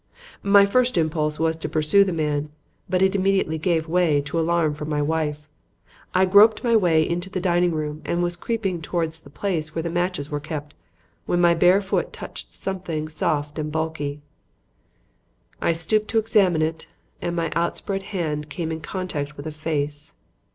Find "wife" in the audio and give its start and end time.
4.99-5.47